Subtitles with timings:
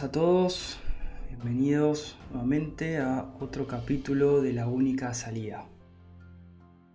[0.00, 0.78] buenas a todos.
[1.28, 5.66] Bienvenidos nuevamente a otro capítulo de La Única Salida.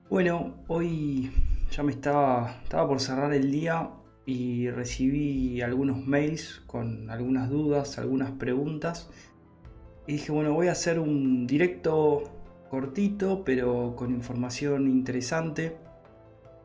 [0.10, 1.30] Bueno, hoy
[1.70, 3.92] ya me estaba, estaba por cerrar el día
[4.26, 9.10] y recibí algunos mails con algunas dudas, algunas preguntas.
[10.08, 12.24] Y dije, bueno, voy a hacer un directo
[12.72, 15.78] cortito, pero con información interesante,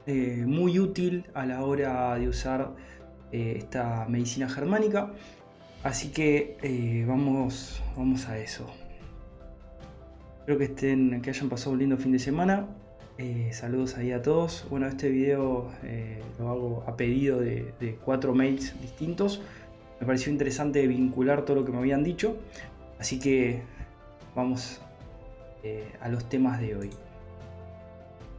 [0.06, 2.74] eh, muy útil a la hora de usar
[3.30, 5.12] eh, esta medicina germánica.
[5.82, 8.66] Así que eh, vamos, vamos a eso.
[10.40, 12.66] Espero que estén, que hayan pasado un lindo fin de semana.
[13.16, 14.66] Eh, saludos ahí a todos.
[14.68, 15.70] Bueno, este video
[16.38, 19.40] lo hago a pedido de, de, cuatro mails distintos.
[20.00, 22.36] Me pareció interesante vincular todo lo que me habían dicho.
[22.98, 23.62] Así que
[24.34, 24.82] vamos
[26.00, 26.90] a los temas de hoy.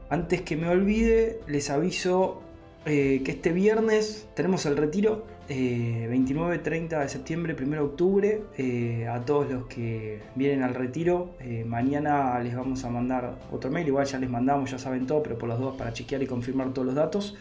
[0.10, 2.42] Antes que me olvide, les aviso
[2.86, 9.08] que este viernes tenemos el retiro 29, eh, 30 de septiembre, 1 de octubre, eh,
[9.08, 11.36] a todos los que vienen al retiro.
[11.40, 15.24] Eh, mañana les vamos a mandar otro mail, igual ya les mandamos, ya saben todo,
[15.24, 17.38] pero por los dos para chequear y confirmar todos los datos.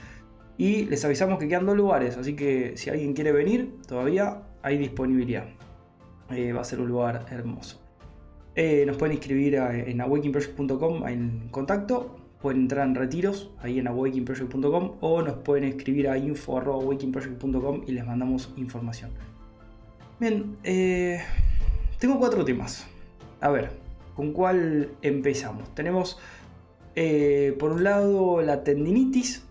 [0.58, 4.78] Y les avisamos que quedan dos lugares, así que si alguien quiere venir, todavía hay
[4.78, 5.46] disponibilidad.
[6.30, 7.80] va a ser un lugar hermoso.
[8.86, 15.22] nos pueden inscribir en awakeningproject.com en contacto pueden entrar en retiros ahí en awakeningproject.com o
[15.22, 19.10] nos pueden escribir a info.awakeningproject.com y les mandamos información.
[20.18, 21.20] Bien, eh,
[21.98, 22.86] tengo cuatro temas.
[23.40, 23.70] A ver,
[24.14, 25.74] ¿con cuál empezamos?
[25.74, 26.18] Tenemos
[26.94, 29.44] eh, por un lado la tendinitis.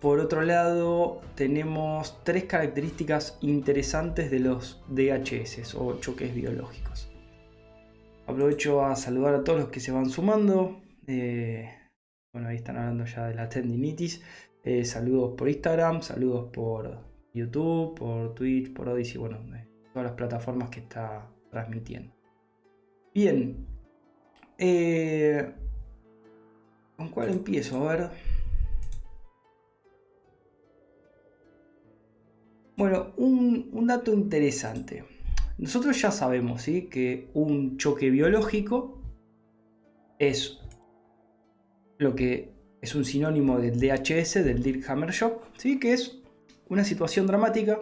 [0.00, 7.08] Por otro lado, tenemos tres características interesantes de los DHS o choques biológicos.
[8.26, 10.81] Aprovecho a saludar a todos los que se van sumando.
[11.06, 11.68] Eh,
[12.32, 14.22] bueno, ahí están hablando ya de la tendinitis.
[14.64, 16.98] Eh, saludos por Instagram, saludos por
[17.34, 19.38] YouTube, por Twitch, por Odyssey, bueno,
[19.92, 22.14] todas las plataformas que está transmitiendo.
[23.14, 23.66] Bien.
[24.58, 25.52] Eh,
[26.96, 27.88] ¿Con cuál empiezo?
[27.88, 28.10] A ver.
[32.76, 35.04] Bueno, un, un dato interesante.
[35.58, 36.88] Nosotros ya sabemos ¿sí?
[36.88, 39.00] que un choque biológico
[40.18, 40.61] es
[42.02, 45.78] lo que es un sinónimo del DHS, del Dirk Hammer Shock, ¿sí?
[45.78, 46.18] que es
[46.68, 47.80] una situación dramática,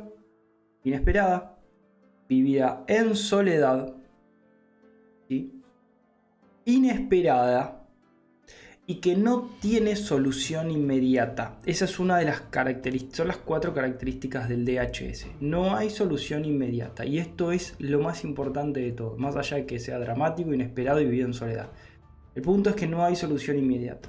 [0.85, 1.59] inesperada,
[2.29, 3.95] vivida en soledad,
[6.65, 7.81] inesperada
[8.87, 11.61] y que no tiene solución inmediata.
[11.65, 15.27] Esa es una de las características, son las cuatro características del DHS.
[15.41, 19.67] No hay solución inmediata y esto es lo más importante de todo, más allá de
[19.67, 21.71] que sea dramático, inesperado y vivido en soledad.
[22.35, 24.09] El punto es que no hay solución inmediata.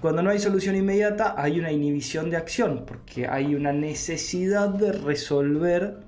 [0.00, 4.92] Cuando no hay solución inmediata hay una inhibición de acción, porque hay una necesidad de
[4.92, 5.98] resolver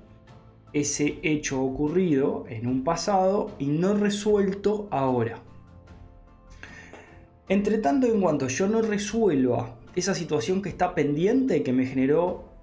[0.73, 5.39] ese hecho ocurrido en un pasado y no resuelto ahora.
[7.47, 12.54] Entre tanto, en cuanto yo no resuelva esa situación que está pendiente, que me generó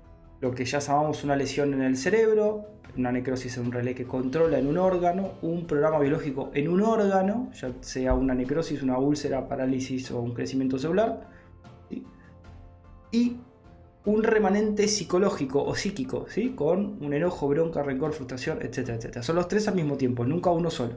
[0.43, 2.67] lo que ya llamamos una lesión en el cerebro,
[2.99, 6.83] una necrosis en un relé que controla en un órgano, un programa biológico en un
[6.83, 11.29] órgano, ya sea una necrosis, una úlcera, parálisis o un crecimiento celular,
[13.13, 13.37] y
[14.05, 16.51] un remanente psicológico o psíquico, ¿sí?
[16.57, 19.23] con un enojo, bronca, rencor, frustración, etcétera, etcétera.
[19.23, 20.97] Son los tres al mismo tiempo, nunca uno solo.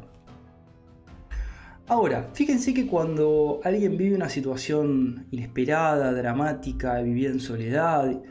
[1.87, 8.23] Ahora, fíjense que cuando alguien vive una situación inesperada, dramática, vivir en soledad,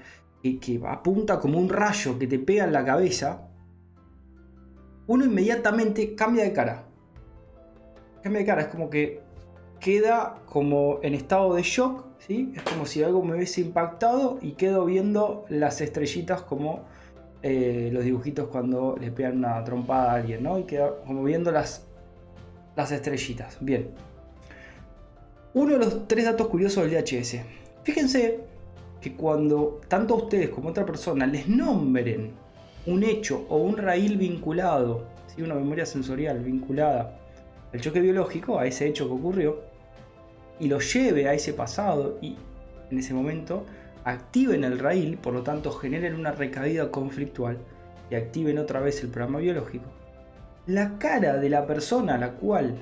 [0.44, 3.48] que apunta como un rayo que te pega en la cabeza,
[5.06, 6.84] uno inmediatamente cambia de cara.
[8.22, 9.22] Cambia de cara, es como que
[9.80, 12.52] queda como en estado de shock, ¿sí?
[12.54, 16.84] Es como si algo me hubiese impactado y quedo viendo las estrellitas como
[17.42, 20.58] eh, los dibujitos cuando le pegan una trompada a alguien, ¿no?
[20.58, 21.86] Y queda como viendo las,
[22.76, 23.58] las estrellitas.
[23.60, 23.90] Bien.
[25.54, 27.36] Uno de los tres datos curiosos del DHS.
[27.82, 28.53] Fíjense
[29.04, 32.32] que cuando tanto ustedes como otra persona les nombren
[32.86, 35.42] un hecho o un raíl vinculado, ¿sí?
[35.42, 37.20] una memoria sensorial vinculada
[37.74, 39.60] al choque biológico, a ese hecho que ocurrió,
[40.58, 42.38] y lo lleve a ese pasado y
[42.90, 43.66] en ese momento
[44.04, 47.58] activen el raíl, por lo tanto generen una recaída conflictual
[48.08, 49.84] y activen otra vez el programa biológico,
[50.66, 52.76] la cara de la persona a la cual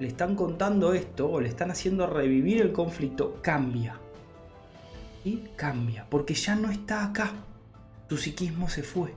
[0.00, 4.01] le están contando esto o le están haciendo revivir el conflicto cambia.
[5.24, 7.32] Y cambia, porque ya no está acá.
[8.08, 9.14] Tu psiquismo se fue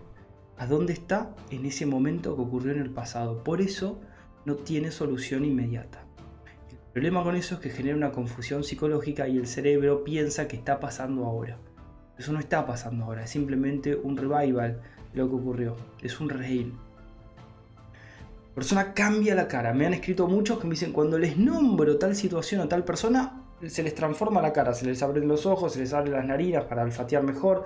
[0.57, 3.44] a dónde está en ese momento que ocurrió en el pasado.
[3.44, 4.00] Por eso
[4.46, 6.04] no tiene solución inmediata.
[6.69, 10.56] El problema con eso es que genera una confusión psicológica y el cerebro piensa que
[10.56, 11.57] está pasando ahora.
[12.18, 14.81] Eso no está pasando ahora, es simplemente un revival
[15.13, 15.75] lo que ocurrió.
[16.02, 16.72] Es un reír.
[18.50, 19.74] La persona cambia la cara.
[19.74, 23.44] Me han escrito muchos que me dicen, cuando les nombro tal situación o tal persona,
[23.68, 26.66] se les transforma la cara, se les abren los ojos, se les abren las narinas
[26.66, 27.66] para olfatear mejor,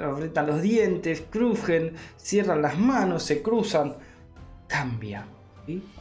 [0.00, 3.96] apretan los dientes, crujen, cierran las manos, se cruzan.
[4.66, 5.26] Cambia.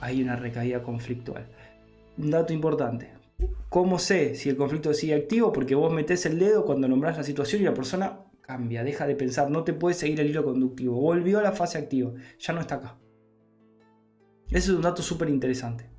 [0.01, 1.47] Hay una recaída conflictual.
[2.17, 3.11] Un dato importante.
[3.69, 5.51] ¿Cómo sé si el conflicto sigue activo?
[5.51, 9.15] Porque vos metés el dedo cuando nombrás la situación y la persona cambia, deja de
[9.15, 10.95] pensar, no te puede seguir el hilo conductivo.
[10.99, 12.97] Volvió a la fase activa, ya no está acá.
[14.47, 15.89] Ese es un dato súper interesante.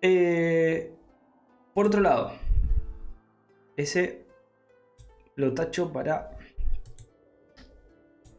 [0.00, 0.94] Eh,
[1.74, 2.32] por otro lado,
[3.76, 4.26] ese
[5.36, 6.30] lo tacho para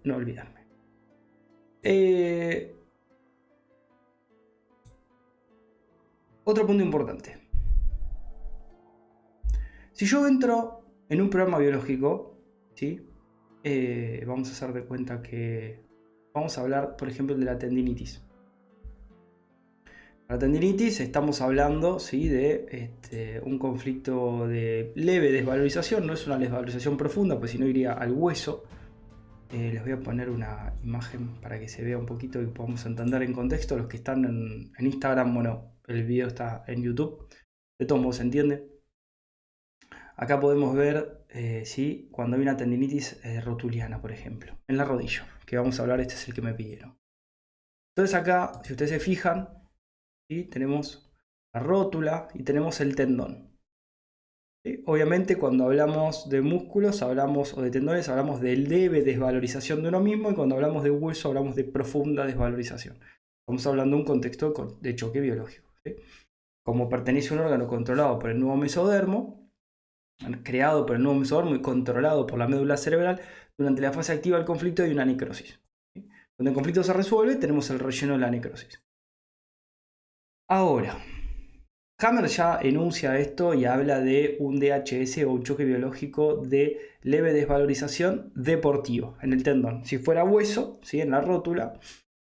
[0.03, 0.67] no olvidarme.
[1.81, 2.75] Eh,
[6.43, 7.39] otro punto importante.
[9.93, 12.37] Si yo entro en un programa biológico,
[12.75, 13.07] ¿sí?
[13.63, 15.83] Eh, vamos a hacer de cuenta que
[16.33, 18.23] vamos a hablar, por ejemplo, de la tendinitis.
[20.29, 22.29] La tendinitis estamos hablando ¿sí?
[22.29, 27.67] de este, un conflicto de leve desvalorización, no es una desvalorización profunda, pues si no
[27.67, 28.63] iría al hueso.
[29.51, 32.85] Eh, les voy a poner una imagen para que se vea un poquito y podamos
[32.85, 33.77] entender en contexto.
[33.77, 37.27] Los que están en, Instagram, bueno, el video está en YouTube.
[37.77, 38.67] De todos modos se entiende.
[40.15, 41.63] Acá podemos ver eh,
[42.11, 45.99] cuando hay una tendinitis eh, rotuliana, por ejemplo, en la rodilla, que vamos a hablar,
[45.99, 46.97] este es el que me pidieron.
[47.95, 49.62] Entonces acá, si ustedes se fijan,
[50.41, 51.09] tenemos
[51.53, 53.53] la rótula y tenemos el tendón.
[54.85, 59.99] Obviamente cuando hablamos de músculos hablamos, o de tendones hablamos de leve desvalorización de uno
[59.99, 62.97] mismo y cuando hablamos de hueso hablamos de profunda desvalorización.
[63.41, 65.69] Estamos hablando de un contexto de choque biológico.
[66.65, 69.51] Como pertenece a un órgano controlado por el nuevo mesodermo,
[70.43, 73.19] creado por el nuevo mesodermo y controlado por la médula cerebral,
[73.57, 75.59] durante la fase activa del conflicto hay una necrosis.
[76.37, 78.81] Cuando el conflicto se resuelve tenemos el relleno de la necrosis.
[80.49, 80.97] Ahora,
[81.99, 87.33] Hammer ya enuncia esto y habla de un DHS o un choque biológico de leve
[87.33, 89.85] desvalorización deportivo en el tendón.
[89.85, 90.99] Si fuera hueso, ¿sí?
[90.99, 91.79] en la rótula,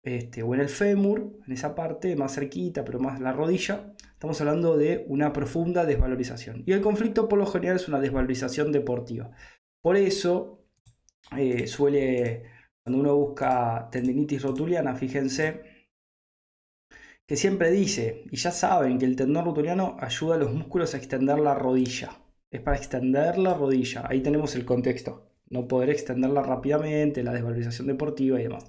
[0.02, 4.40] este, o en el fémur, en esa parte más cerquita, pero más la rodilla, estamos
[4.40, 6.62] hablando de una profunda desvalorización.
[6.64, 9.30] Y el conflicto por lo general es una desvalorización deportiva.
[9.82, 10.64] Por eso
[11.36, 12.44] eh, suele,
[12.82, 15.75] cuando uno busca tendinitis rotuliana, fíjense,
[17.26, 20.99] que siempre dice, y ya saben que el tendón rotuliano ayuda a los músculos a
[20.99, 22.20] extender la rodilla.
[22.50, 24.05] Es para extender la rodilla.
[24.08, 25.26] Ahí tenemos el contexto.
[25.49, 28.69] No poder extenderla rápidamente, la desvalorización deportiva y demás.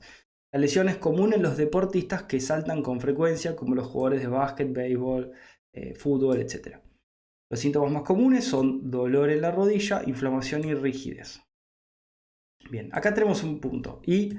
[0.51, 4.27] La lesión es común en los deportistas que saltan con frecuencia, como los jugadores de
[4.27, 5.31] básquet, béisbol,
[5.73, 6.77] eh, fútbol, etc.
[7.49, 11.41] Los síntomas más comunes son dolor en la rodilla, inflamación y rigidez.
[12.69, 14.01] Bien, acá tenemos un punto.
[14.05, 14.33] Y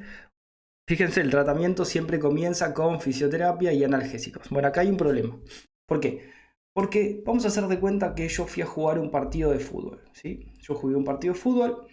[0.88, 4.48] Fíjense, el tratamiento siempre comienza con fisioterapia y analgésicos.
[4.48, 5.38] Bueno, acá hay un problema.
[5.86, 6.30] ¿Por qué?
[6.74, 10.00] Porque vamos a hacer de cuenta que yo fui a jugar un partido de fútbol.
[10.14, 10.50] ¿sí?
[10.62, 11.86] Yo jugué un partido de fútbol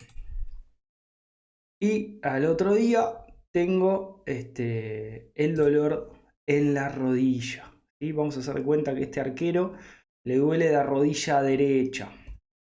[1.81, 6.13] y al otro día tengo este, el dolor
[6.47, 7.73] en la rodilla.
[7.99, 8.13] ¿sí?
[8.13, 9.73] Vamos a hacer de cuenta que este arquero
[10.23, 12.13] le duele la rodilla derecha.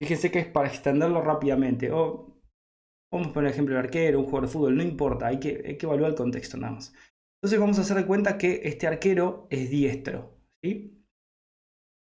[0.01, 1.91] Fíjense que es para extenderlo rápidamente.
[1.91, 2.26] O
[3.11, 6.11] Vamos a poner ejemplo el arquero, un jugador de fútbol, no importa, hay que, evaluar
[6.11, 6.93] el contexto nada más.
[7.41, 10.93] Entonces vamos a hacer de cuenta que este arquero es diestro, ¿sí?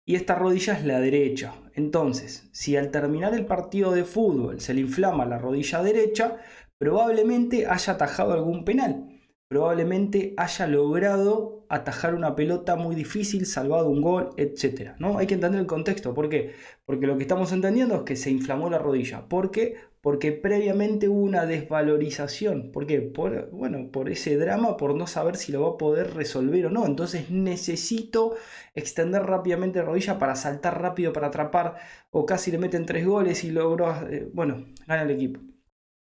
[0.04, 1.54] Y esta rodilla es la derecha.
[1.74, 6.38] Entonces, si al terminar el partido de fútbol se le inflama la rodilla derecha,
[6.78, 9.12] probablemente haya atajado algún penal
[9.52, 14.92] probablemente haya logrado atajar una pelota muy difícil, salvado un gol, etc.
[14.98, 15.18] ¿no?
[15.18, 16.14] Hay que entender el contexto.
[16.14, 16.54] ¿Por qué?
[16.86, 19.28] Porque lo que estamos entendiendo es que se inflamó la rodilla.
[19.28, 19.76] ¿Por qué?
[20.02, 22.72] Porque previamente hubo una desvalorización.
[22.72, 23.00] ¿Por qué?
[23.00, 26.70] Por, bueno, por ese drama, por no saber si lo va a poder resolver o
[26.70, 26.84] no.
[26.84, 28.34] Entonces necesito
[28.74, 31.76] extender rápidamente la rodilla para saltar rápido, para atrapar,
[32.10, 35.40] o casi le meten tres goles y logró, eh, bueno, gana el equipo.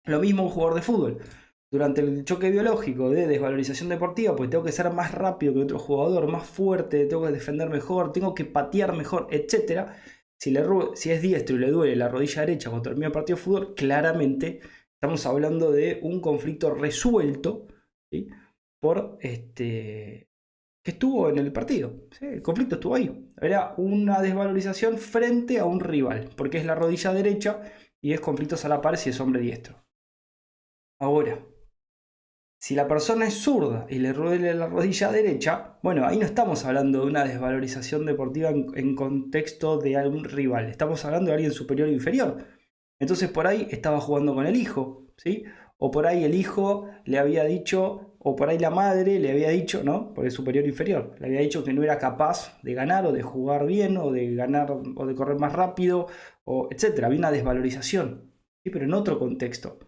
[0.04, 1.20] Lo mismo un jugador de fútbol
[1.70, 5.78] durante el choque biológico de desvalorización deportiva, pues tengo que ser más rápido que otro
[5.78, 9.88] jugador, más fuerte, tengo que defender mejor, tengo que patear mejor, etc.
[10.40, 13.36] Si, le, si es diestro y le duele la rodilla derecha cuando termina el partido
[13.36, 14.60] de fútbol, claramente
[14.94, 17.66] estamos hablando de un conflicto resuelto
[18.80, 20.30] por este
[20.82, 22.08] que estuvo en el partido.
[22.20, 23.30] El conflicto estuvo ahí.
[23.40, 27.60] Era una desvalorización frente a un rival, porque es la rodilla derecha
[28.00, 29.84] y es conflictos a la par si es hombre diestro.
[30.98, 31.44] Ahora,
[32.60, 36.66] si la persona es zurda y le duele la rodilla derecha, bueno, ahí no estamos
[36.66, 41.88] hablando de una desvalorización deportiva en, contexto de algún rival, estamos hablando de alguien superior
[41.88, 42.44] o inferior.
[42.98, 45.44] Entonces por ahí estaba jugando con el hijo, ¿sí?
[45.78, 49.48] o por ahí el hijo le había dicho, o por ahí la madre le había
[49.48, 50.12] dicho, ¿no?
[50.12, 53.22] Por el superior inferior, le había dicho que no era capaz de ganar o de
[53.22, 56.08] jugar bien o de ganar o de correr más rápido,
[56.44, 57.06] o etcétera.
[57.06, 59.78] Había una desvalorización, pero en otro contexto.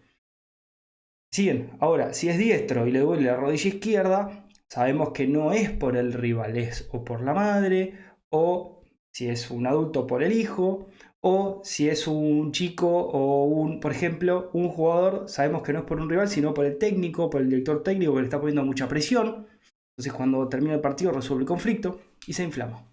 [1.33, 5.71] Siguen, ahora, si es diestro y le duele la rodilla izquierda, sabemos que no es
[5.71, 7.95] por el rival, es o por la madre,
[8.29, 10.89] o si es un adulto por el hijo,
[11.21, 15.85] o si es un chico o un, por ejemplo, un jugador, sabemos que no es
[15.85, 18.63] por un rival, sino por el técnico, por el director técnico que le está poniendo
[18.63, 19.47] mucha presión.
[19.93, 22.87] Entonces cuando termina el partido resuelve el conflicto y se inflama.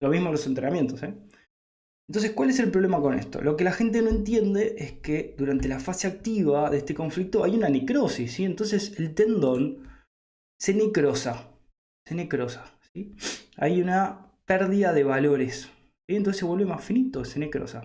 [0.00, 1.02] Lo mismo en los entrenamientos.
[1.02, 1.12] ¿eh?
[2.08, 3.40] Entonces, ¿cuál es el problema con esto?
[3.40, 7.44] Lo que la gente no entiende es que durante la fase activa de este conflicto
[7.44, 8.32] hay una necrosis.
[8.32, 8.44] ¿sí?
[8.44, 9.88] Entonces el tendón
[10.60, 11.50] se necrosa.
[12.06, 12.78] Se necrosa.
[12.92, 13.14] ¿sí?
[13.56, 15.70] Hay una pérdida de valores.
[16.06, 17.82] Y entonces se vuelve más finito, se necrosa.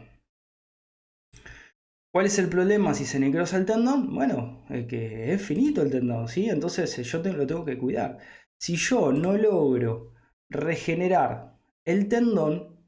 [2.11, 4.13] ¿Cuál es el problema si se necrosa el tendón?
[4.13, 6.49] Bueno, que es finito el tendón, ¿sí?
[6.49, 8.17] Entonces yo lo tengo que cuidar.
[8.59, 10.13] Si yo no logro
[10.49, 12.78] regenerar el tendón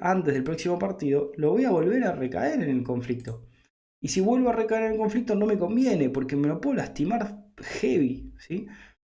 [0.00, 3.46] antes del próximo partido, lo voy a volver a recaer en el conflicto.
[4.00, 6.76] Y si vuelvo a recaer en el conflicto no me conviene porque me lo puedo
[6.76, 7.44] lastimar
[7.80, 8.66] heavy, ¿sí?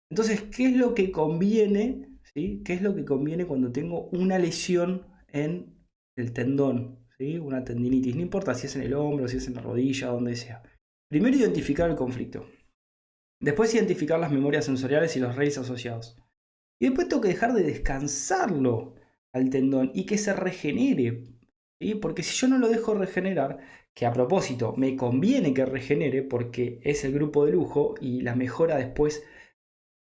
[0.10, 2.20] Entonces, ¿qué es lo que conviene?
[2.34, 2.62] ¿sí?
[2.64, 5.76] ¿Qué es lo que conviene cuando tengo una lesión en
[6.16, 7.38] el tendón, ¿sí?
[7.38, 10.36] una tendinitis, no importa si es en el hombro, si es en la rodilla, donde
[10.36, 10.64] sea.
[11.10, 12.48] Primero identificar el conflicto.
[13.40, 16.18] Después identificar las memorias sensoriales y los raíces asociados.
[16.80, 18.96] Y después tengo que dejar de descansarlo
[19.38, 21.24] al tendón y que se regenere.
[22.02, 23.60] Porque si yo no lo dejo regenerar,
[23.96, 28.36] que a propósito me conviene que regenere porque es el grupo de lujo y la
[28.36, 29.24] mejora después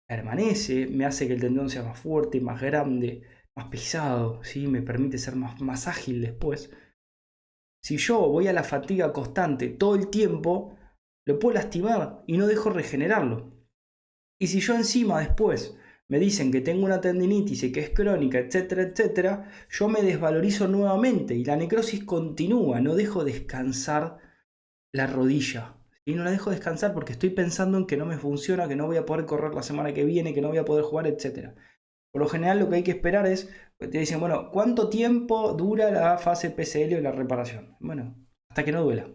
[0.07, 3.23] permanece, me hace que el tendón sea más fuerte, más grande,
[3.55, 4.67] más pesado, ¿sí?
[4.67, 6.71] me permite ser más, más ágil después.
[7.81, 10.77] Si yo voy a la fatiga constante todo el tiempo,
[11.25, 13.53] lo puedo lastimar y no dejo regenerarlo.
[14.39, 18.37] Y si yo encima después me dicen que tengo una tendinitis y que es crónica,
[18.39, 24.19] etcétera, etcétera, yo me desvalorizo nuevamente y la necrosis continúa, no dejo descansar
[24.93, 25.77] la rodilla.
[26.07, 28.85] Y no la dejo descansar porque estoy pensando en que no me funciona, que no
[28.85, 31.55] voy a poder correr la semana que viene, que no voy a poder jugar, etcétera.
[32.11, 35.89] Por lo general lo que hay que esperar es, te dicen, bueno, ¿cuánto tiempo dura
[35.89, 37.75] la fase PCL o la reparación?
[37.79, 38.15] Bueno,
[38.49, 39.09] hasta que no duela.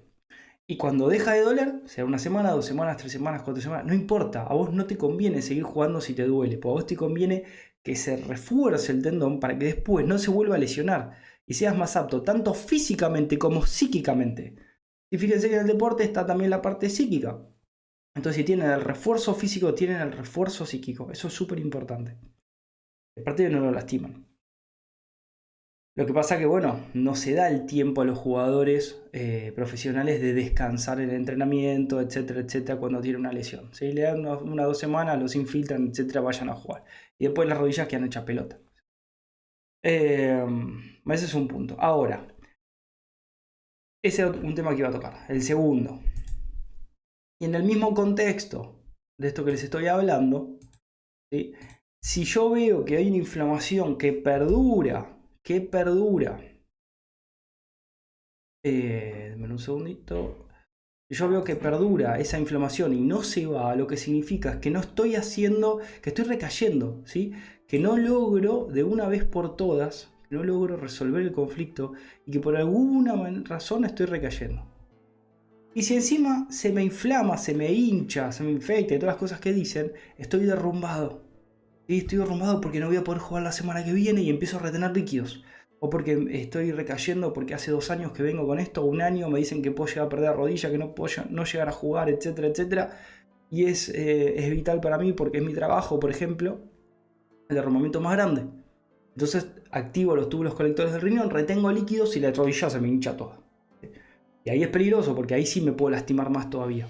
[0.71, 3.93] Y cuando deja de doler, sea una semana, dos semanas, tres semanas, cuatro semanas, no
[3.93, 7.43] importa, a vos no te conviene seguir jugando si te duele, a vos te conviene
[7.83, 11.77] que se refuerce el tendón para que después no se vuelva a lesionar y seas
[11.77, 14.55] más apto, tanto físicamente como psíquicamente.
[15.11, 17.45] Y fíjense que en el deporte está también la parte psíquica.
[18.15, 21.11] Entonces, si tienen el refuerzo físico, tienen el refuerzo psíquico.
[21.11, 22.17] Eso es súper importante.
[23.17, 24.25] El partido no lo lastiman.
[26.00, 30.23] Lo que pasa que, bueno, no se da el tiempo a los jugadores eh, profesionales
[30.23, 33.69] de descansar en el entrenamiento, etcétera, etcétera, cuando tienen una lesión.
[33.75, 36.85] Si le dan una o dos semanas, los infiltran, etcétera, vayan a jugar.
[37.19, 38.59] Y después las rodillas quedan hechas pelota.
[39.85, 40.42] Eh,
[41.04, 41.76] ese es un punto.
[41.78, 42.26] Ahora,
[44.02, 45.26] ese es un tema que iba a tocar.
[45.28, 46.00] El segundo.
[47.42, 48.80] Y en el mismo contexto
[49.19, 50.57] de esto que les estoy hablando.
[52.02, 56.40] Si yo veo que hay una inflamación que perdura, que perdura,
[58.62, 60.47] eh, un segundito.
[61.09, 64.70] Yo veo que perdura esa inflamación y no se va, lo que significa es que
[64.70, 67.32] no estoy haciendo, que estoy recayendo, ¿sí?
[67.66, 71.94] que no logro de una vez por todas, no logro resolver el conflicto
[72.26, 74.66] y que por alguna razón estoy recayendo.
[75.75, 79.20] Y si encima se me inflama, se me hincha, se me infecta y todas las
[79.20, 81.29] cosas que dicen, estoy derrumbado
[81.99, 84.61] estoy derrumbado porque no voy a poder jugar la semana que viene y empiezo a
[84.61, 85.42] retener líquidos.
[85.78, 89.38] O porque estoy recayendo porque hace dos años que vengo con esto, un año me
[89.38, 92.11] dicen que puedo llegar a perder la rodilla, que no puedo no llegar a jugar,
[92.11, 93.00] etcétera, etcétera.
[93.50, 96.61] Y es, eh, es vital para mí porque es mi trabajo, por ejemplo,
[97.49, 98.44] el derrumbamiento más grande.
[99.14, 103.16] Entonces activo los túbulos colectores del riñón, retengo líquidos y la rodilla se me hincha
[103.16, 103.40] toda.
[104.44, 106.87] Y ahí es peligroso porque ahí sí me puedo lastimar más todavía.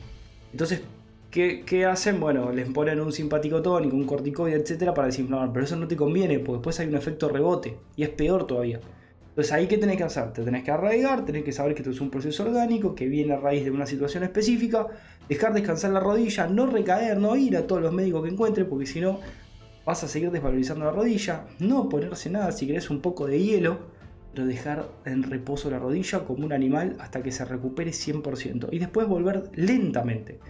[0.52, 0.82] Entonces
[1.30, 2.18] ¿Qué, hacen?
[2.18, 5.52] Bueno, les ponen un simpático tónico, un corticoide, etcétera, para desinflamar.
[5.52, 7.76] Pero eso no te conviene, porque después hay un efecto rebote.
[7.94, 8.80] Y es peor todavía.
[9.28, 10.32] Entonces, ahí qué tenés que hacer?
[10.32, 13.34] Te tenés que arraigar, tenés que saber que esto es un proceso orgánico, que viene
[13.34, 14.88] a raíz de una situación específica.
[15.28, 18.86] Dejar descansar la rodilla, no recaer, no ir a todos los médicos que encuentres, porque
[18.86, 19.20] si no
[19.84, 21.46] vas a seguir desvalorizando la rodilla.
[21.60, 23.78] No ponerse nada, si querés un poco de hielo,
[24.34, 28.68] pero dejar en reposo la rodilla como un animal hasta que se recupere 100%.
[28.72, 30.40] Y después volver lentamente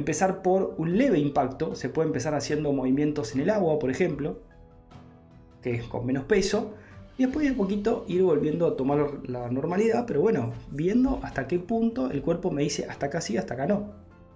[0.00, 4.40] empezar por un leve impacto, se puede empezar haciendo movimientos en el agua, por ejemplo,
[5.62, 6.74] que es con menos peso,
[7.16, 11.58] y después de poquito ir volviendo a tomar la normalidad, pero bueno, viendo hasta qué
[11.58, 13.92] punto el cuerpo me dice hasta acá sí, hasta acá no.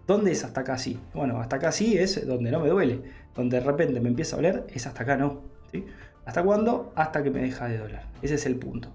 [0.06, 0.98] ¿Dónde es hasta acá sí?
[1.14, 3.00] Bueno, hasta acá sí es donde no me duele.
[3.34, 5.40] Donde de repente me empieza a doler es hasta acá no.
[6.26, 6.92] ¿Hasta cuándo?
[6.94, 8.00] Hasta que me deja de doler.
[8.20, 8.90] Ese es el punto.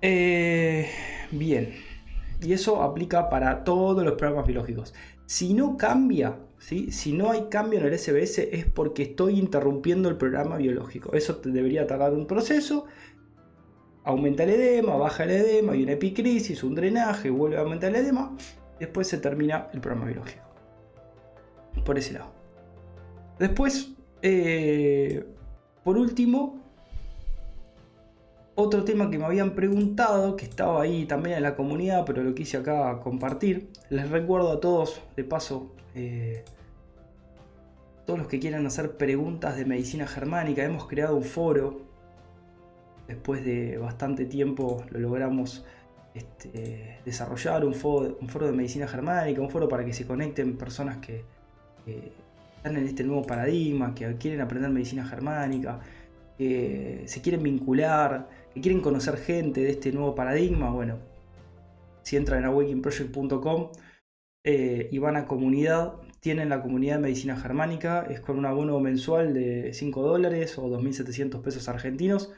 [0.00, 0.88] Eh,
[1.32, 1.74] bien.
[2.40, 4.94] Y eso aplica para todos los programas biológicos.
[5.26, 10.16] Si no cambia, si no hay cambio en el SBS es porque estoy interrumpiendo el
[10.16, 11.12] programa biológico.
[11.14, 12.86] Eso debería tardar un proceso.
[14.04, 17.96] Aumenta el edema, baja el edema, hay una epicrisis, un drenaje, vuelve a aumentar el
[17.96, 18.36] edema.
[18.78, 20.44] Después se termina el programa biológico.
[21.84, 22.32] Por ese lado.
[23.38, 25.26] Después, eh,
[25.82, 26.65] por último,
[28.56, 32.34] otro tema que me habían preguntado, que estaba ahí también en la comunidad, pero lo
[32.34, 33.68] quise acá compartir.
[33.90, 36.42] Les recuerdo a todos, de paso, eh,
[38.06, 41.82] todos los que quieran hacer preguntas de medicina germánica, hemos creado un foro.
[43.06, 45.64] Después de bastante tiempo lo logramos
[46.14, 50.56] este, desarrollar, un foro, un foro de medicina germánica, un foro para que se conecten
[50.56, 51.24] personas que
[52.56, 55.78] están en este nuevo paradigma, que quieren aprender medicina germánica,
[56.38, 60.98] que se quieren vincular que quieren conocer gente de este nuevo paradigma, bueno,
[62.02, 63.70] si entran en awakeningproject.com
[64.46, 68.80] eh, y van a comunidad, tienen la comunidad de medicina germánica, es con un abono
[68.80, 72.32] mensual de 5 dólares o 2.700 pesos argentinos.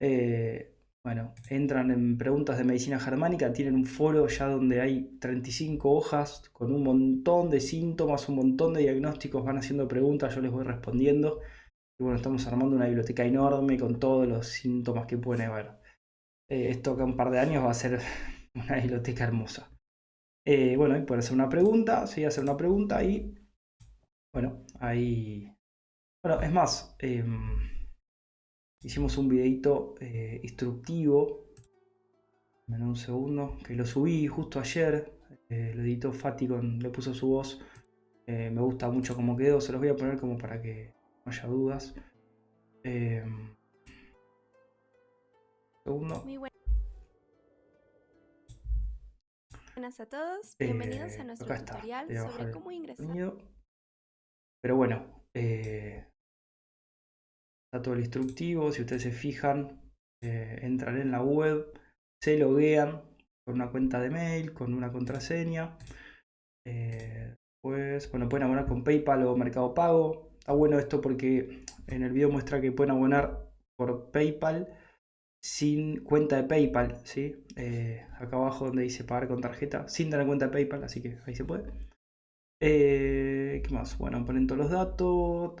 [0.00, 5.90] Eh, bueno, entran en preguntas de medicina germánica, tienen un foro ya donde hay 35
[5.90, 10.52] hojas con un montón de síntomas, un montón de diagnósticos, van haciendo preguntas, yo les
[10.52, 11.40] voy respondiendo.
[11.98, 15.78] Y bueno, estamos armando una biblioteca enorme con todos los síntomas que pueden haber.
[16.48, 18.00] Eh, esto que un par de años va a ser
[18.54, 19.70] una biblioteca hermosa.
[20.44, 23.34] Eh, bueno, y puede hacer una pregunta, sí, hacer una pregunta y
[24.32, 25.52] bueno, ahí...
[26.22, 27.56] Bueno, es más, em,
[28.82, 31.46] hicimos un videito eh, instructivo,
[32.68, 35.12] en un segundo, que lo subí justo ayer,
[35.48, 37.60] lo editó Fati, con, le puso su voz,
[38.26, 40.95] me gusta mucho cómo quedó, se los voy a poner como para que
[41.26, 41.94] haya dudas.
[42.84, 43.24] Eh,
[45.84, 46.22] segundo.
[46.24, 46.38] Muy
[49.74, 53.34] buenas a todos, bienvenidos a eh, nuestro tutorial sobre cómo ingresar.
[54.62, 56.06] Pero bueno, eh,
[57.66, 58.72] está todo el instructivo.
[58.72, 59.80] Si ustedes se fijan,
[60.22, 61.78] eh, entran en la web,
[62.22, 63.02] se loguean
[63.44, 65.76] con una cuenta de mail, con una contraseña.
[67.62, 70.25] pues, bueno, pueden abonar con PayPal o Mercado Pago.
[70.46, 74.72] Está bueno esto porque en el video muestra que pueden abonar por PayPal
[75.42, 77.44] sin cuenta de PayPal, ¿sí?
[77.56, 81.18] Eh, acá abajo donde dice pagar con tarjeta, sin tener cuenta de PayPal, así que
[81.26, 81.72] ahí se puede.
[82.62, 83.98] Eh, ¿Qué más?
[83.98, 85.56] Bueno, ponen todos los datos,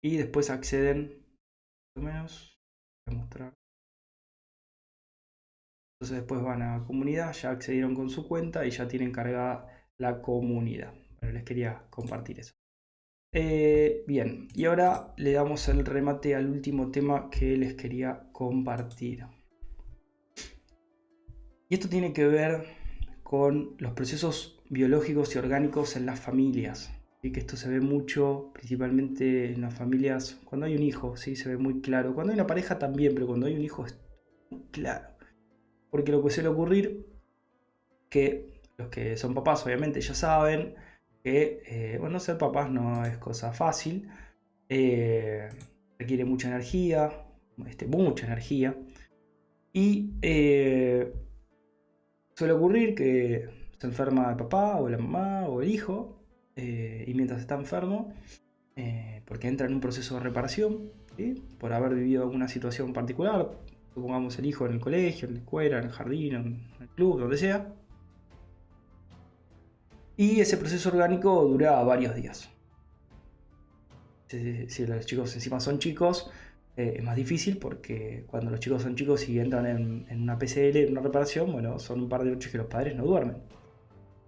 [0.00, 1.26] y después acceden,
[1.96, 2.60] más o menos,
[3.04, 3.54] voy a mostrar.
[5.98, 10.22] Entonces después van a comunidad, ya accedieron con su cuenta y ya tienen cargada la
[10.22, 10.94] comunidad
[11.32, 12.54] les quería compartir eso.
[13.32, 19.26] Eh, bien, y ahora le damos el remate al último tema que les quería compartir.
[21.68, 22.64] Y esto tiene que ver
[23.22, 26.92] con los procesos biológicos y orgánicos en las familias.
[27.22, 31.34] Y que esto se ve mucho, principalmente en las familias, cuando hay un hijo, ¿sí?
[31.34, 32.14] se ve muy claro.
[32.14, 33.98] Cuando hay una pareja también, pero cuando hay un hijo es
[34.70, 35.08] claro.
[35.90, 37.06] Porque lo que suele ocurrir,
[38.08, 40.74] que los que son papás obviamente ya saben,
[41.26, 44.08] que, eh, bueno, ser papás no es cosa fácil,
[44.68, 45.48] eh,
[45.98, 47.10] requiere mucha energía,
[47.66, 48.76] este, mucha energía,
[49.72, 51.12] y eh,
[52.36, 56.16] suele ocurrir que se enferma el papá o la mamá o el hijo,
[56.54, 58.14] y mientras está enfermo,
[59.24, 60.92] porque entra en un proceso de reparación,
[61.58, 63.50] por haber vivido alguna situación particular,
[63.94, 67.18] supongamos el hijo en el colegio, en la escuela, en el jardín, en el club,
[67.18, 67.74] donde sea,
[70.16, 72.48] y ese proceso orgánico dura varios días.
[74.28, 76.30] Si, los chicos encima son chicos,
[76.76, 80.76] eh, es más difícil porque cuando los chicos son chicos y entran en, una PCL,
[80.76, 83.36] en una reparación, bueno, son un par de noches que los padres no duermen.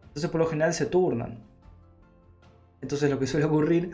[0.07, 1.41] Entonces por lo general se turnan.
[2.81, 3.91] Entonces lo que suele ocurrir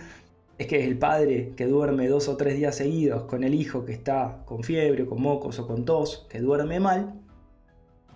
[0.59, 3.93] es que el padre que duerme dos o tres días seguidos con el hijo que
[3.93, 7.24] está con fiebre, con mocos o con tos, que duerme mal,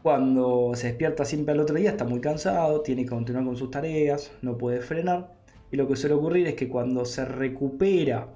[0.03, 3.71] cuando se despierta siempre al otro día está muy cansado, tiene que continuar con sus
[3.71, 5.35] tareas, no puede frenar.
[5.71, 8.29] Y lo que suele ocurrir es que cuando se recupera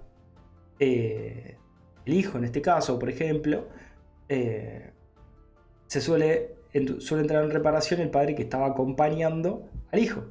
[0.78, 1.56] eh,
[2.04, 3.68] el hijo, en este caso, por ejemplo,
[4.28, 4.90] eh,
[5.86, 6.56] se suele,
[6.98, 10.24] suele entrar en reparación el padre que estaba acompañando al hijo.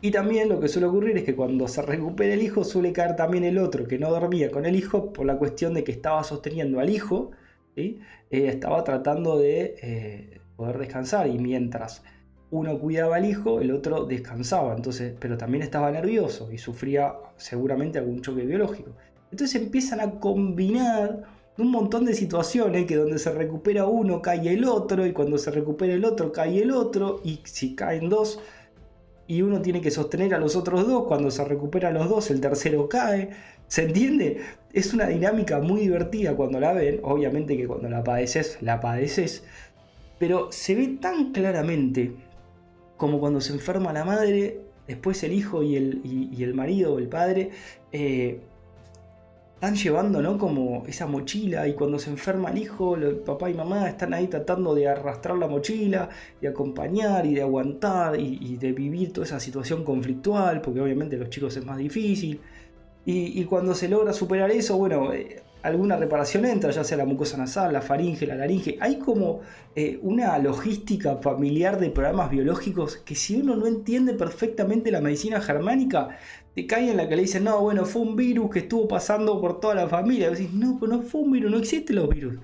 [0.00, 3.14] Y también lo que suele ocurrir es que cuando se recupera el hijo suele caer
[3.14, 6.24] también el otro que no dormía con el hijo por la cuestión de que estaba
[6.24, 7.30] sosteniendo al hijo
[7.74, 8.00] ¿sí?
[8.30, 12.02] estaba tratando de poder descansar y mientras
[12.52, 17.98] uno cuidaba al hijo, el otro descansaba, entonces, pero también estaba nervioso y sufría seguramente
[17.98, 18.90] algún choque biológico.
[19.30, 21.22] Entonces empiezan a combinar
[21.56, 25.50] un montón de situaciones que donde se recupera uno cae el otro y cuando se
[25.50, 28.38] recupera el otro cae el otro y si caen dos
[29.32, 32.38] y uno tiene que sostener a los otros dos, cuando se recupera los dos el
[32.38, 33.30] tercero cae.
[33.66, 34.42] ¿Se entiende?
[34.74, 39.42] Es una dinámica muy divertida cuando la ven, obviamente que cuando la padeces, la padeces,
[40.18, 42.12] pero se ve tan claramente
[42.98, 46.02] como cuando se enferma la madre, después el hijo y el,
[46.38, 47.52] el marido o el padre
[47.90, 48.38] eh,
[49.62, 50.38] están llevando ¿no?
[50.38, 54.26] como esa mochila y cuando se enferma el hijo, el papá y mamá están ahí
[54.26, 56.08] tratando de arrastrar la mochila,
[56.40, 61.30] de acompañar y de aguantar y, de vivir toda esa situación conflictual, porque obviamente los
[61.30, 62.40] chicos es más difícil.
[63.04, 67.36] Y, cuando se logra superar eso, bueno, eh, alguna reparación entra, ya sea la mucosa
[67.36, 68.78] nasal, la faringe, la laringe.
[68.80, 69.42] Hay como
[69.76, 75.40] eh, una logística familiar de programas biológicos que si uno no entiende perfectamente la medicina
[75.40, 76.18] germánica,
[76.54, 79.40] te cae en la que le dicen, no, bueno, fue un virus que estuvo pasando
[79.40, 80.28] por toda la familia.
[80.28, 82.38] Y decís, no, pero no fue un virus, no existen los virus.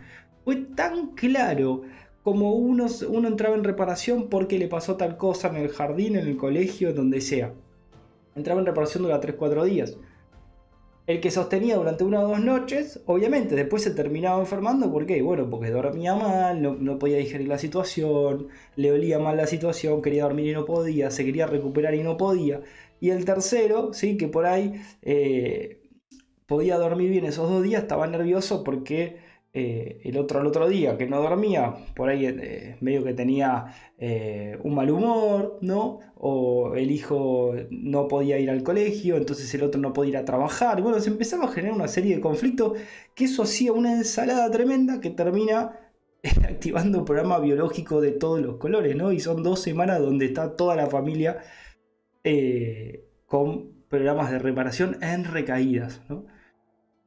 [0.44, 1.82] Fue tan claro
[2.22, 6.26] como uno, uno entraba en reparación porque le pasó tal cosa en el jardín, en
[6.26, 7.52] el colegio, donde sea.
[8.34, 9.96] Entraba en reparación durante 3-4 días
[11.08, 15.22] el que sostenía durante una o dos noches, obviamente después se terminaba enfermando, ¿por qué?
[15.22, 20.24] Bueno, porque dormía mal, no, podía digerir la situación, le olía mal la situación, quería
[20.24, 22.60] dormir y no podía, se quería recuperar y no podía.
[23.00, 25.82] Y el tercero, sí, que por ahí eh,
[26.46, 29.18] podía dormir bien esos dos días, estaba nervioso porque
[29.52, 33.66] eh, el otro al otro día que no dormía, por ahí eh, medio que tenía
[34.62, 36.00] un mal humor, ¿no?
[36.16, 40.24] O el hijo no podía ir al colegio, entonces el otro no podía ir a
[40.24, 40.80] trabajar.
[40.82, 42.78] Bueno, se empezaba a generar una serie de conflictos
[43.14, 45.72] que eso hacía una ensalada tremenda que termina
[46.48, 49.12] activando un programa biológico de todos los colores, ¿no?
[49.12, 51.38] Y son dos semanas donde está toda la familia
[53.26, 56.00] con programas de reparación en recaídas.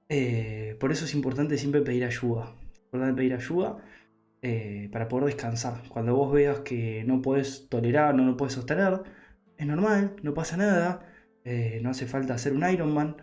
[0.10, 2.54] Eh, por eso es importante siempre pedir ayuda.
[2.86, 3.78] importante pedir ayuda
[4.42, 5.84] eh, para poder descansar.
[5.90, 9.02] Cuando vos veas que no puedes tolerar, no lo puedes sostener,
[9.58, 11.08] es normal, no pasa nada.
[11.44, 13.18] Eh, no hace falta hacer un Ironman.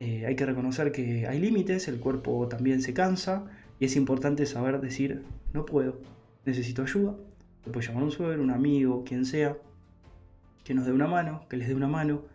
[0.00, 3.46] hay que reconocer que hay límites, el cuerpo también se cansa
[3.80, 6.00] y es importante saber decir, no puedo,
[6.44, 7.16] necesito ayuda.
[7.64, 9.56] Te puedes llamar a un suegro, un amigo, quien sea,
[10.68, 12.26] que nos dé una mano, que les dé una mano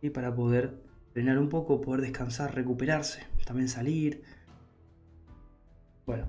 [0.00, 0.78] y para poder
[1.12, 4.22] frenar un poco, poder descansar, recuperarse, también salir.
[6.06, 6.24] Bueno,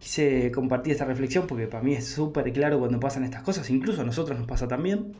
[0.00, 4.02] quise compartir esta reflexión porque para mí es súper claro cuando pasan estas cosas, incluso
[4.02, 5.12] a nosotros nos pasa también,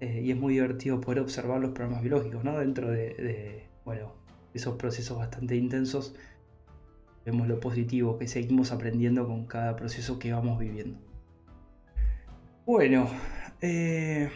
[0.00, 2.58] eh, y es muy divertido poder observar los programas biológicos, ¿no?
[2.58, 4.12] Dentro de, bueno,
[4.52, 6.14] esos procesos bastante intensos,
[7.24, 10.98] vemos lo positivo que seguimos aprendiendo con cada proceso que vamos viviendo.
[12.66, 13.08] Bueno,
[13.62, 14.28] eh,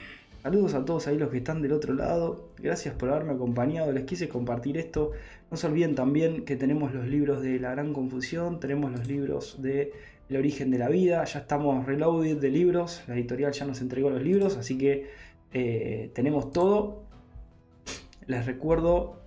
[0.47, 2.51] Saludos a todos ahí los que están del otro lado.
[2.59, 3.91] Gracias por haberme acompañado.
[3.91, 5.11] Les quise compartir esto.
[5.51, 9.61] No se olviden también que tenemos los libros de La Gran Confusión, tenemos los libros
[9.61, 9.93] de
[10.29, 11.25] El origen de la vida.
[11.25, 13.03] Ya estamos reloaded de libros.
[13.09, 15.09] La editorial ya nos entregó los libros, así que
[15.53, 17.03] eh, tenemos todo.
[18.29, 19.23] Les recuerdo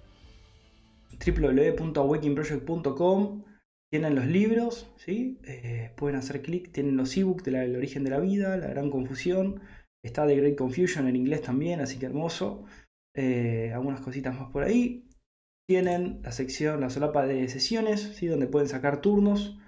[1.19, 3.43] www.awakingproject.com
[3.89, 5.39] tienen los libros, ¿sí?
[5.43, 8.91] Eh, pueden hacer clic, tienen los ebooks de El origen de la vida, La Gran
[8.91, 9.61] Confusión,
[10.03, 12.65] Está The Great Confusion en inglés también, así que hermoso.
[13.15, 15.05] Eh, algunas cositas más por ahí.
[15.67, 18.27] Tienen la sección, la solapa de sesiones, ¿sí?
[18.27, 19.59] donde pueden sacar turnos.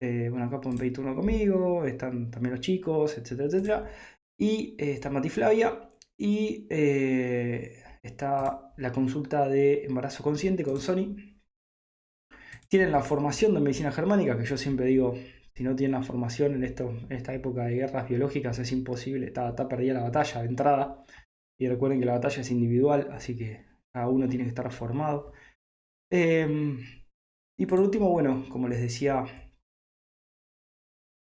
[0.00, 3.90] Eh, bueno, acá pueden pedir turno conmigo, están también los chicos, etcétera, etcétera.
[4.38, 5.88] Y eh, está Mati Flavia.
[6.18, 11.14] Y está la consulta de embarazo consciente con Sony.
[12.68, 15.14] Tienen la formación de medicina germánica, que yo siempre digo,
[15.56, 19.54] si no tienen la formación en, esto, esta época de guerras biológicas es imposible, está,
[19.68, 21.04] perdida la batalla de entrada.
[21.58, 25.32] Y recuerden que la batalla es individual, así que cada uno tiene que estar formado.
[26.12, 26.78] Em,
[27.58, 29.24] y por último, bueno, como les decía,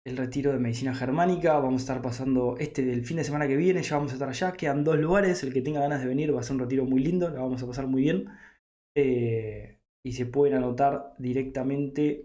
[0.05, 1.59] el retiro de medicina germánica.
[1.59, 4.29] Vamos a estar pasando este del fin de semana que viene, ya vamos a estar
[4.29, 4.53] allá.
[4.53, 7.03] Quedan dos lugares, el que tenga ganas de venir va a ser un retiro muy
[7.03, 8.29] lindo, la vamos a pasar muy bien.
[8.95, 12.25] Eh, y se pueden anotar directamente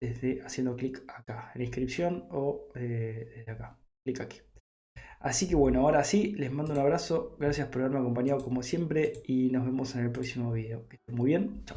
[0.00, 4.40] desde haciendo clic acá, en la inscripción o eh, desde acá, clic aquí.
[5.20, 9.12] Así que bueno, ahora sí, les mando un abrazo, gracias por haberme acompañado como siempre
[9.26, 10.88] y nos vemos en el próximo video.
[10.88, 11.76] Que estén muy bien, chao.